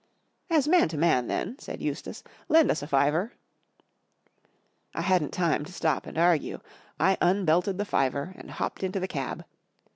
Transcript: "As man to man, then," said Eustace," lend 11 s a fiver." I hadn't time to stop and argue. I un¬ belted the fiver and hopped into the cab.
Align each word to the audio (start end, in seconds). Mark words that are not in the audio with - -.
"As 0.49 0.67
man 0.67 0.89
to 0.89 0.97
man, 0.97 1.27
then," 1.27 1.59
said 1.59 1.79
Eustace," 1.79 2.23
lend 2.49 2.65
11 2.65 2.71
s 2.71 2.81
a 2.81 2.87
fiver." 2.87 3.33
I 4.95 5.01
hadn't 5.01 5.31
time 5.31 5.63
to 5.63 5.71
stop 5.71 6.07
and 6.07 6.17
argue. 6.17 6.59
I 6.99 7.17
un¬ 7.21 7.45
belted 7.45 7.77
the 7.77 7.85
fiver 7.85 8.33
and 8.35 8.49
hopped 8.49 8.81
into 8.81 8.99
the 8.99 9.07
cab. 9.07 9.45